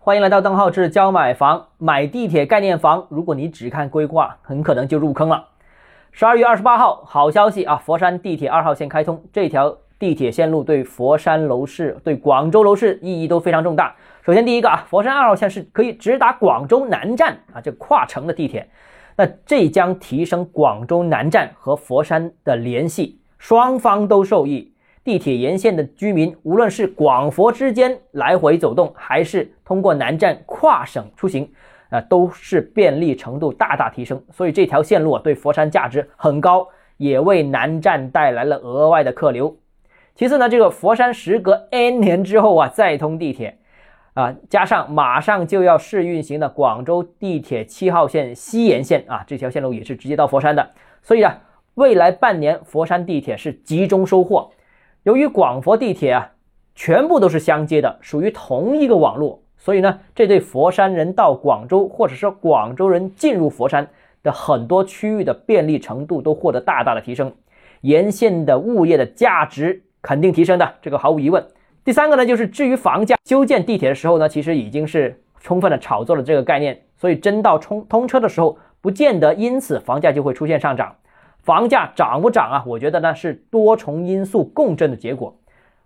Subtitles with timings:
[0.00, 1.66] 欢迎来到邓浩志教买房。
[1.76, 5.48] 买地铁概念房，如果你只看规划，很可能就入坑了。
[6.12, 7.76] 十二月二十八号，好消息啊！
[7.84, 13.94] 佛山地铁二号线开通，这条地铁线路对佛山楼市、对广州楼市意义都非常重大。
[14.22, 18.66] 首先，第一个啊，佛山二号线是可以直达广州南站啊，这跨城的地铁，
[19.16, 24.72] 那这将提升广州南站和佛山的联系，双方都受益。
[25.08, 31.50] 地铁沿线的居民，无论是广佛之间来回走动，还是通过南站跨省出行，
[31.88, 34.22] 啊，都是便利程度大大提升。
[34.30, 39.56] 所以这条线路啊，对佛山价值很高，也为南站带来了额外的客流。
[40.14, 43.56] 其次呢，这个佛山时隔 N 年之后啊，再通地铁，
[44.12, 50.70] 啊，加上马上就要试运行的广州地铁七号线西延线啊，这条线路也是直接到佛山的。
[51.00, 51.40] 所以啊，
[51.76, 54.50] 未来半年佛山地铁是集中收获。
[55.04, 56.30] 由于广佛地铁啊，
[56.74, 63.88] 全部都是相接的，属于同一个网络，所以呢，这对佛山人到广州，或者说广州人进入佛山
[64.22, 67.32] 的很多区域的便利程度都获得大大的提升，
[67.82, 71.46] 沿线的物业的价值肯定提升的，这个毫无疑问。
[71.84, 80.94] 第三个呢，就是至于房价，修建地铁的时候呢，其实已经是充分的炒作了这个概念，所以真到通通车的时候，不见得因此房价就会出现上涨。
[81.42, 82.64] 房价涨不涨啊？
[82.66, 85.34] 我觉得呢是多重因素共振的结果。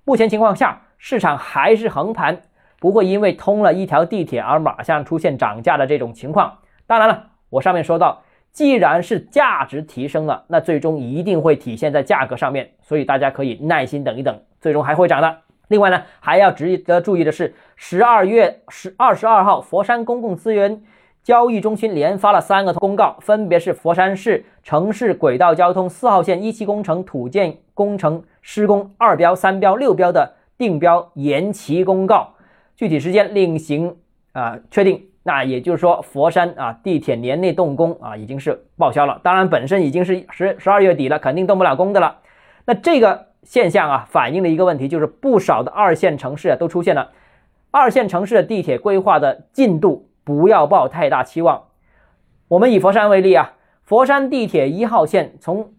[0.04, 2.42] 目前情况下，市场还是横盘，
[2.80, 6.58] 不会因为通了一条地铁而马上出现涨价的这种情况。
[6.86, 15.38] 当然了，我上面说到，既然是价值提升了，那最终一定会体现在价格上面，所以大家可以耐心等一等，最终还会涨的。
[15.68, 20.82] 另外呢，还要值得注意的是，十二月十二十二号，佛山公共资源。
[21.22, 32.34] 交易中心连发了三个公告，分别是佛山市城市轨道交通四号线一期工程土建工程施工二标、三标、六标的定标延期公告，
[32.74, 33.96] 具体时间另行
[34.32, 35.00] 啊确定。
[35.22, 39.20] 那也就是说，佛山啊地铁年内动工啊已经是报销了。
[39.22, 42.18] 当然，本身已经是十十二月底了，肯定动不了工的了。
[42.64, 47.12] 那这个现象啊，反映了一个问题，就是不少的二线城市啊都出现了
[47.70, 50.08] 二线城市的地铁规划的进度。
[50.24, 51.64] 不要抱太大期望。
[52.48, 55.72] 我们以佛山为例啊，佛山地铁一号线从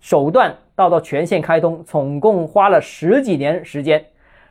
[0.00, 4.06] 首段到到全线开通，总共花了十几年时间。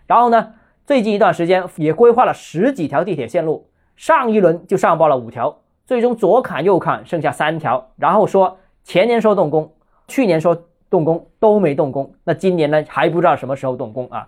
[0.08, 0.54] 然后呢，
[0.86, 7.92] 最近一段时间也规划了十几条地铁线路，上一轮就上报了五条，最终左砍右砍，剩下三条。
[7.96, 9.74] 然后说前年说动工，
[10.08, 14.28] 去年说动工都没动工，那今年呢还不知道什么时候动工啊？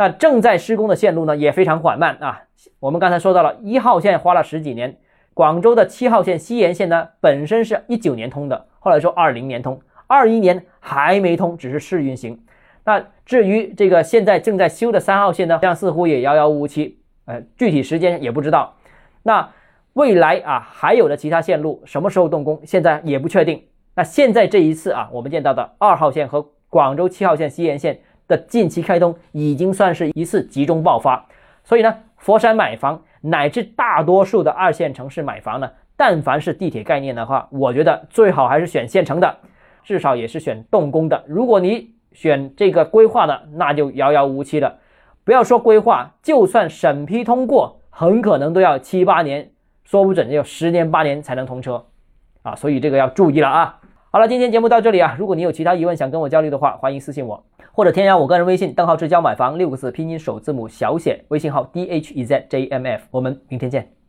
[0.00, 2.44] 那正在施工的线路呢也非常缓慢啊。
[2.78, 4.96] 我们刚才说到了一号线花了十几年，
[5.34, 12.40] 广州的七号线西延线呢，本身是一九年通的，后来说二零年通，二一年还没通，只是试运行。
[12.84, 18.76] 那至于这个现在正在修的三号线呢，这样似乎也遥遥无期，呃，具体时间也不知道。
[19.22, 19.50] 那
[19.92, 23.64] 未来啊，还有的其他线路什么时候动工，现在也不确定。
[23.94, 28.00] 那现在这一次啊，我们见到的二号线和广州七号线西延线。
[28.30, 31.26] 的近期开通已经算是一次集中爆发，
[31.64, 39.36] 所以呢，佛山买房乃至大多数的二线城市买房呢，但凡是地铁概念的话，我觉得最好还是选现成的，
[39.82, 41.24] 至少也是选动工的。
[41.26, 44.78] 如果你选这个规划的，那就遥遥无期了。
[45.24, 49.50] 不要说规划，就算审批通过，很可能都要七八年，
[49.84, 51.84] 说不准要十年八年才能通车
[52.42, 52.54] 啊！
[52.54, 53.79] 所以这个要注意了啊！
[54.12, 57.44] 好了，今天节目到这里啊，如果你有其他疑问想跟我交流的话，欢迎私信我。
[57.70, 63.92] 或者添加我个人微信，邓浩志教买房六个字拼音首字母小写，微信号 d h e z j m f，我们明天见。